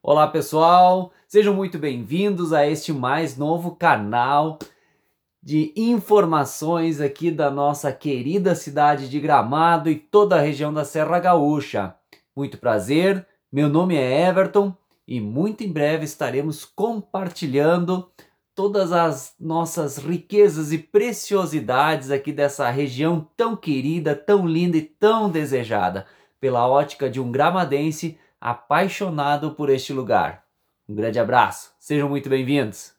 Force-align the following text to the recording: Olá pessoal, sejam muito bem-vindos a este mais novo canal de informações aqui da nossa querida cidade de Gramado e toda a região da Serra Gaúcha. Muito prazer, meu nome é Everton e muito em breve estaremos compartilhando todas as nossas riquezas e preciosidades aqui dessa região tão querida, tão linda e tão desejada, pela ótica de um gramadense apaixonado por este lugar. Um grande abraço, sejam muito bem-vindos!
Olá 0.00 0.28
pessoal, 0.28 1.10
sejam 1.26 1.52
muito 1.52 1.76
bem-vindos 1.76 2.52
a 2.52 2.64
este 2.64 2.92
mais 2.92 3.36
novo 3.36 3.74
canal 3.74 4.60
de 5.42 5.72
informações 5.76 7.00
aqui 7.00 7.32
da 7.32 7.50
nossa 7.50 7.92
querida 7.92 8.54
cidade 8.54 9.08
de 9.08 9.18
Gramado 9.18 9.90
e 9.90 9.96
toda 9.96 10.36
a 10.36 10.40
região 10.40 10.72
da 10.72 10.84
Serra 10.84 11.18
Gaúcha. 11.18 11.96
Muito 12.34 12.58
prazer, 12.58 13.26
meu 13.50 13.68
nome 13.68 13.96
é 13.96 14.28
Everton 14.28 14.72
e 15.06 15.20
muito 15.20 15.64
em 15.64 15.72
breve 15.72 16.04
estaremos 16.04 16.64
compartilhando 16.64 18.08
todas 18.54 18.92
as 18.92 19.34
nossas 19.38 19.98
riquezas 19.98 20.72
e 20.72 20.78
preciosidades 20.78 22.12
aqui 22.12 22.32
dessa 22.32 22.70
região 22.70 23.28
tão 23.36 23.56
querida, 23.56 24.14
tão 24.14 24.46
linda 24.46 24.76
e 24.76 24.82
tão 24.82 25.28
desejada, 25.28 26.06
pela 26.40 26.68
ótica 26.68 27.10
de 27.10 27.20
um 27.20 27.32
gramadense 27.32 28.16
apaixonado 28.40 29.54
por 29.54 29.70
este 29.70 29.92
lugar. 29.92 30.44
Um 30.88 30.94
grande 30.94 31.18
abraço, 31.20 31.72
sejam 31.78 32.08
muito 32.08 32.28
bem-vindos! 32.28 32.97